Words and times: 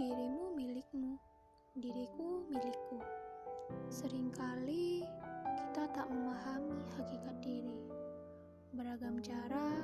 Dirimu 0.00 0.56
milikmu, 0.56 1.20
diriku 1.76 2.48
milikku. 2.48 3.04
Seringkali 3.92 5.04
kita 5.44 5.92
tak 5.92 6.08
memahami 6.08 6.88
hakikat 6.96 7.36
diri. 7.44 7.84
Beragam 8.72 9.20
cara 9.20 9.76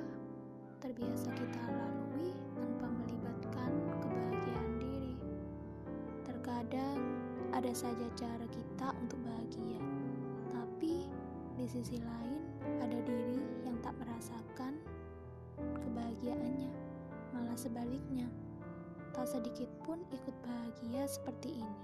terbiasa 0.80 1.28
kita 1.36 1.68
lalui 1.68 2.32
tanpa 2.56 2.88
melibatkan 2.96 3.76
kebahagiaan 4.00 4.72
diri. 4.80 5.20
Terkadang 6.24 7.00
ada 7.52 7.72
saja 7.76 8.08
cara 8.16 8.48
kita 8.48 8.96
untuk 8.96 9.20
bahagia, 9.20 9.84
tapi 10.48 11.12
di 11.60 11.68
sisi 11.68 12.00
lain 12.00 12.40
ada 12.80 13.04
diri 13.04 13.36
yang 13.68 13.76
tak 13.84 13.92
merasakan 14.00 14.80
kebahagiaannya, 15.60 16.72
malah 17.36 17.58
sebaliknya 17.60 18.32
tak 19.16 19.32
sedikit 19.32 19.72
pun 19.80 19.96
ikut 20.12 20.36
bahagia 20.44 21.08
seperti 21.08 21.64
ini. 21.64 21.78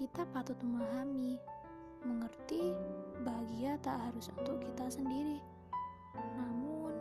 Kita 0.00 0.24
patut 0.32 0.56
memahami, 0.64 1.36
mengerti 2.00 2.72
bahagia 3.20 3.76
tak 3.84 4.00
harus 4.08 4.32
untuk 4.40 4.56
kita 4.64 4.88
sendiri. 4.88 5.44
Namun, 6.16 6.96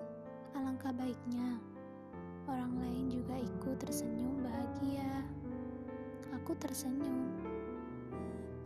alangkah 0.59 0.91
baiknya 0.91 1.55
orang 2.52 2.76
lain 2.84 3.16
juga 3.16 3.40
ikut 3.40 3.80
tersenyum 3.80 4.44
bahagia. 4.44 5.23
Aku 6.44 6.52
tersenyum, 6.60 7.32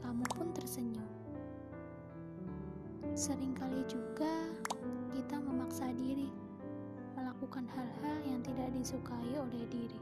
kamu 0.02 0.26
pun 0.34 0.50
tersenyum. 0.58 1.06
Seringkali 3.14 3.86
juga 3.86 4.50
kita 5.14 5.38
memaksa 5.38 5.94
diri 5.94 6.34
melakukan 7.14 7.70
hal-hal 7.70 8.17
tidak 8.48 8.70
disukai 8.72 9.32
oleh 9.36 9.64
diri. 9.68 10.00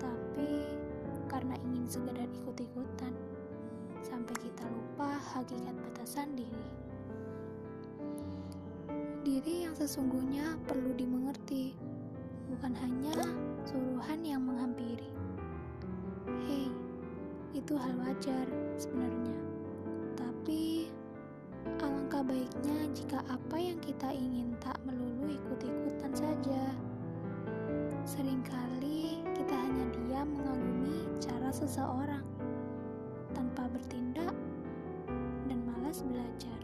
Tapi 0.00 0.50
karena 1.28 1.54
ingin 1.68 1.84
sekedar 1.84 2.28
ikut-ikutan, 2.42 3.12
sampai 4.00 4.34
kita 4.40 4.64
lupa 4.68 5.20
hakikat 5.36 5.76
batasan 5.76 6.32
diri. 6.32 6.68
Diri 9.22 9.64
yang 9.68 9.76
sesungguhnya 9.78 10.58
perlu 10.66 10.92
dimengerti, 10.96 11.76
bukan 12.50 12.74
hanya 12.74 13.16
suruhan 13.64 14.20
yang 14.26 14.42
menghampiri. 14.42 15.08
Hei, 16.48 16.68
itu 17.54 17.78
hal 17.78 17.94
wajar 18.02 18.44
sebenarnya. 18.76 19.38
Tapi 20.18 20.90
alangkah 21.78 22.26
baiknya 22.26 22.90
jika 22.92 23.22
apa 23.30 23.56
yang 23.56 23.78
kita 23.78 24.10
ingin 24.10 24.52
tak 24.58 24.76
melulu 24.82 25.30
ikut-ikutan 25.30 26.12
saja. 26.12 26.62
Seseorang 31.62 32.26
tanpa 33.38 33.70
bertindak 33.70 34.34
dan 35.46 35.58
malas 35.62 36.02
belajar. 36.02 36.58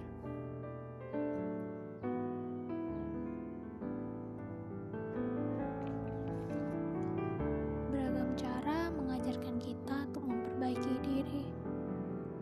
Beragam 7.95 8.31
cara 8.35 8.91
mengajarkan 8.91 9.63
kita 9.63 9.97
untuk 10.11 10.27
memperbaiki 10.27 10.95
diri. 11.07 11.47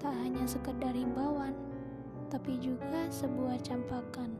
Tak 0.00 0.16
hanya 0.16 0.48
sekedar 0.48 0.96
himbauan, 0.96 1.52
tapi 2.32 2.56
juga 2.56 3.04
sebuah 3.12 3.60
campakan. 3.68 4.32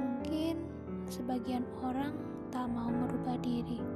Mungkin 0.00 0.56
sebagian 1.12 1.68
orang 1.84 2.16
tak 2.48 2.64
mau 2.72 2.88
merubah 2.88 3.36
diri. 3.44 3.93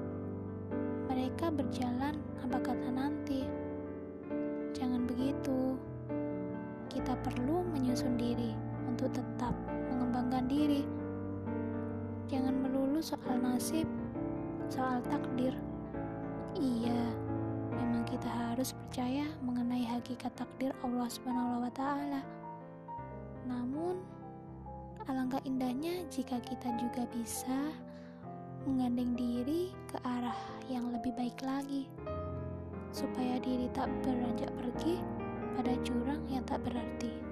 Mereka 1.38 1.54
berjalan 1.54 2.18
apa 2.42 2.58
kata 2.58 2.90
nanti. 2.90 3.46
Jangan 4.74 5.06
begitu. 5.06 5.78
Kita 6.90 7.14
perlu 7.14 7.62
menyusun 7.62 8.18
diri 8.18 8.58
untuk 8.90 9.14
tetap 9.14 9.54
mengembangkan 9.86 10.50
diri. 10.50 10.82
Jangan 12.26 12.58
melulu 12.58 12.98
soal 12.98 13.38
nasib, 13.38 13.86
soal 14.66 14.98
takdir. 15.06 15.54
Iya, 16.58 17.06
memang 17.70 18.02
kita 18.02 18.26
harus 18.26 18.74
percaya 18.74 19.30
mengenai 19.38 19.86
hakikat 19.94 20.34
takdir 20.34 20.74
Allah 20.82 21.06
Subhanahu. 21.06 21.70
Namun, 23.46 23.94
alangkah 25.06 25.38
indahnya 25.46 26.02
jika 26.10 26.42
kita 26.42 26.74
juga 26.82 27.06
bisa 27.14 27.70
menggandeng 28.68 29.16
diri 29.16 29.72
ke 29.88 29.96
arah 30.04 30.36
yang 30.68 30.92
lebih 30.92 31.16
baik 31.16 31.40
lagi, 31.40 31.88
supaya 32.92 33.40
diri 33.40 33.64
tak 33.72 33.88
beranjak 34.04 34.52
pergi 34.60 35.00
pada 35.56 35.72
jurang 35.80 36.20
yang 36.28 36.44
tak 36.44 36.60
berarti. 36.60 37.27